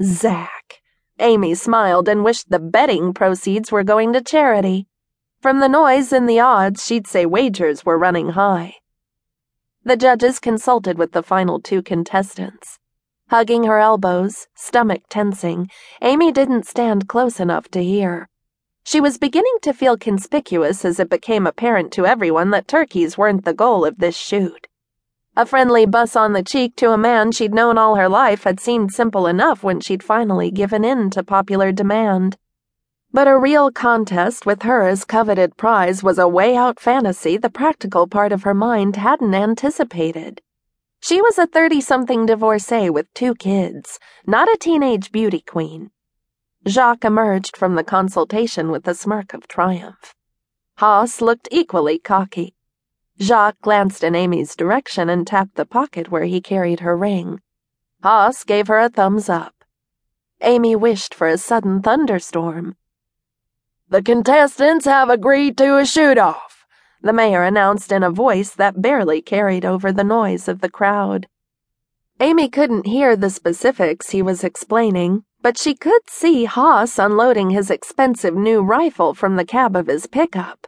[0.00, 0.80] Jacques.
[1.18, 4.86] Amy smiled and wished the betting proceeds were going to charity.
[5.40, 8.74] From the noise and the odds, she'd say wagers were running high.
[9.84, 12.78] The judges consulted with the final two contestants.
[13.30, 15.68] Hugging her elbows, stomach tensing,
[16.00, 18.28] Amy didn't stand close enough to hear.
[18.84, 23.44] She was beginning to feel conspicuous as it became apparent to everyone that turkeys weren't
[23.44, 24.67] the goal of this shoot.
[25.38, 28.58] A friendly buss on the cheek to a man she'd known all her life had
[28.58, 32.36] seemed simple enough when she'd finally given in to popular demand.
[33.12, 37.50] But a real contest with her as coveted prize was a way out fantasy the
[37.50, 40.42] practical part of her mind hadn't anticipated.
[41.04, 45.92] She was a 30 something divorcee with two kids, not a teenage beauty queen.
[46.66, 50.16] Jacques emerged from the consultation with a smirk of triumph.
[50.78, 52.56] Haas looked equally cocky.
[53.20, 57.40] Jacques glanced in Amy's direction and tapped the pocket where he carried her ring.
[58.00, 59.64] Haas gave her a thumbs up.
[60.40, 62.76] Amy wished for a sudden thunderstorm.
[63.88, 66.64] The contestants have agreed to a shoot off,
[67.02, 71.26] the mayor announced in a voice that barely carried over the noise of the crowd.
[72.20, 77.68] Amy couldn't hear the specifics he was explaining, but she could see Haas unloading his
[77.68, 80.67] expensive new rifle from the cab of his pickup.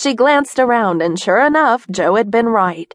[0.00, 2.94] She glanced around, and sure enough, Joe had been right.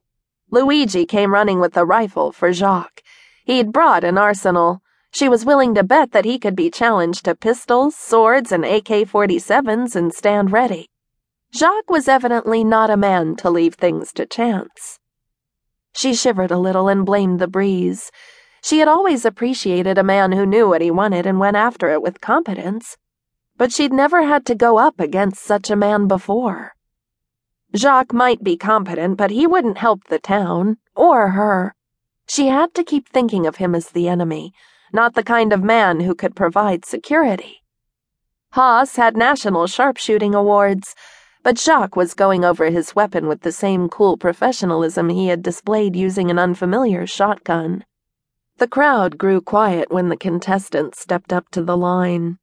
[0.50, 3.03] Luigi came running with a rifle for Jacques.
[3.45, 4.81] He'd brought an arsenal.
[5.11, 9.06] She was willing to bet that he could be challenged to pistols, swords, and AK
[9.06, 10.89] 47s and stand ready.
[11.53, 14.98] Jacques was evidently not a man to leave things to chance.
[15.95, 18.09] She shivered a little and blamed the breeze.
[18.64, 22.02] She had always appreciated a man who knew what he wanted and went after it
[22.02, 22.98] with competence,
[23.58, 26.74] but she'd never had to go up against such a man before.
[27.73, 31.73] Jacques might be competent, but he wouldn't help the town, or her.
[32.27, 34.53] She had to keep thinking of him as the enemy
[34.95, 37.61] not the kind of man who could provide security.
[38.52, 40.95] Haas had national sharpshooting awards,
[41.43, 45.95] but Jacques was going over his weapon with the same cool professionalism he had displayed
[45.95, 47.83] using an unfamiliar shotgun.
[48.58, 52.37] The crowd grew quiet when the contestants stepped up to the line.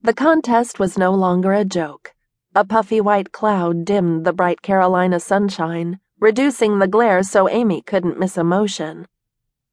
[0.00, 2.14] The contest was no longer a joke.
[2.54, 8.18] A puffy white cloud dimmed the bright Carolina sunshine, reducing the glare so Amy couldn't
[8.18, 9.06] miss a motion.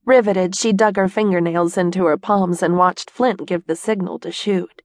[0.06, 4.32] Riveted, she dug her fingernails into her palms and watched Flint give the signal to
[4.32, 4.82] shoot.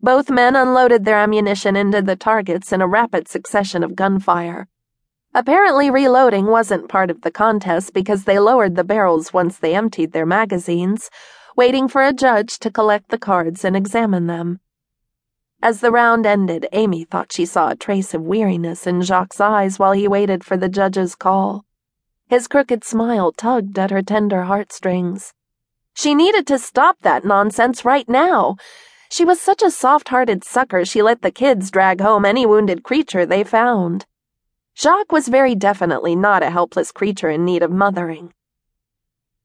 [0.00, 4.66] Both men unloaded their ammunition into the targets in a rapid succession of gunfire.
[5.34, 10.12] Apparently, reloading wasn't part of the contest because they lowered the barrels once they emptied
[10.12, 11.10] their magazines,
[11.56, 14.60] waiting for a judge to collect the cards and examine them.
[15.64, 19.78] As the round ended, Amy thought she saw a trace of weariness in Jacques' eyes
[19.78, 21.64] while he waited for the judge's call.
[22.28, 25.32] His crooked smile tugged at her tender heartstrings.
[25.94, 28.56] She needed to stop that nonsense right now.
[29.10, 32.82] She was such a soft hearted sucker, she let the kids drag home any wounded
[32.82, 34.04] creature they found.
[34.76, 38.34] Jacques was very definitely not a helpless creature in need of mothering.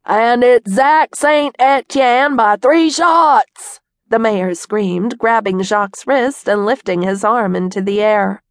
[0.03, 1.55] And it's Jacques St.
[1.57, 7.81] Etienne by three shots, the mayor screamed, grabbing Jacques' wrist and lifting his arm into
[7.81, 8.43] the air.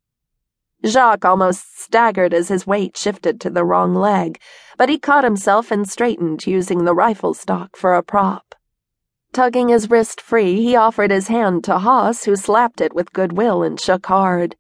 [0.87, 4.41] Jacques almost staggered as his weight shifted to the wrong leg,
[4.77, 8.55] but he caught himself and straightened using the rifle stock for a prop.
[9.33, 13.63] Tugging his wrist free, he offered his hand to Haas, who slapped it with goodwill
[13.63, 14.57] and shook hard.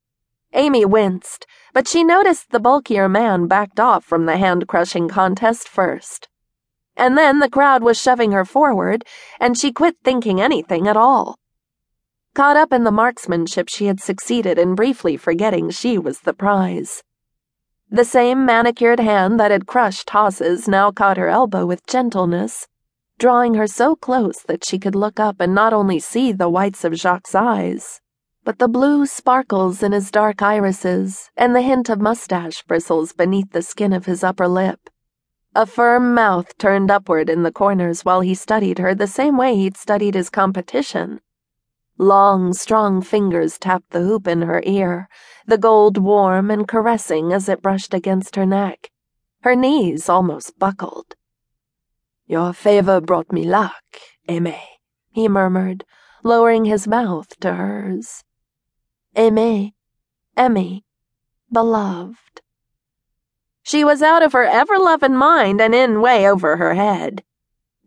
[0.53, 5.69] Amy winced, but she noticed the bulkier man backed off from the hand crushing contest
[5.69, 6.28] first.
[6.98, 9.04] And then the crowd was shoving her forward,
[9.41, 11.38] and she quit thinking anything at all.
[12.34, 17.03] Caught up in the marksmanship, she had succeeded in briefly forgetting she was the prize.
[17.88, 22.66] The same manicured hand that had crushed Haas's now caught her elbow with gentleness,
[23.19, 26.84] drawing her so close that she could look up and not only see the whites
[26.84, 28.00] of Jacques' eyes,
[28.44, 33.53] but the blue sparkles in his dark irises and the hint of mustache bristles beneath
[33.53, 34.91] the skin of his upper lip.
[35.58, 39.56] A firm mouth turned upward in the corners while he studied her the same way
[39.56, 41.20] he'd studied his competition
[41.99, 45.08] Long, strong fingers tapped the hoop in her ear,
[45.49, 48.93] the gold warm and caressing as it brushed against her neck.
[49.40, 51.16] Her knees almost buckled.
[52.28, 53.82] Your favor brought me luck,
[54.28, 54.78] Aimee,
[55.11, 55.84] he murmured,
[56.22, 58.22] lowering his mouth to hers.
[59.16, 59.75] Aimee,
[60.37, 60.84] Emmy,
[61.52, 62.43] beloved.
[63.69, 67.23] She was out of her ever loving mind and in way over her head.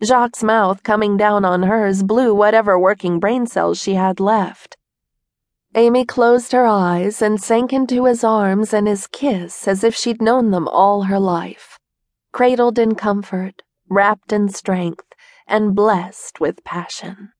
[0.03, 4.77] Jacques' mouth coming down on hers blew whatever working brain cells she had left.
[5.73, 10.21] Amy closed her eyes and sank into his arms and his kiss as if she'd
[10.21, 11.79] known them all her life.
[12.31, 15.15] Cradled in comfort, wrapped in strength,
[15.47, 17.31] and blessed with passion.